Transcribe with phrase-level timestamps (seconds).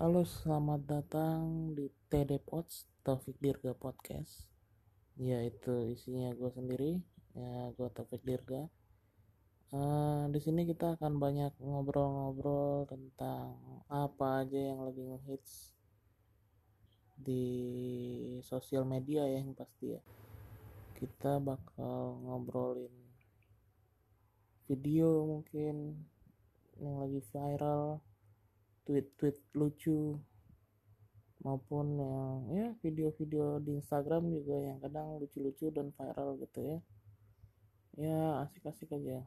[0.00, 4.48] Halo, selamat datang di TD Pods Taufik Dirga Podcast.
[5.20, 7.04] Yaitu isinya gue sendiri,
[7.36, 8.64] ya gue Taufik Dirga.
[9.68, 13.60] Uh, di sini kita akan banyak ngobrol-ngobrol tentang
[13.92, 15.76] apa aja yang lagi ngehits
[17.20, 17.44] di
[18.40, 20.02] sosial media ya yang pasti ya.
[20.96, 22.96] Kita bakal ngobrolin
[24.64, 26.08] video mungkin
[26.80, 28.00] yang lagi viral
[28.84, 30.16] tweet-tweet lucu
[31.40, 36.78] maupun yang ya video-video di Instagram juga yang kadang lucu-lucu dan viral gitu ya.
[37.96, 39.24] Ya asik-asik aja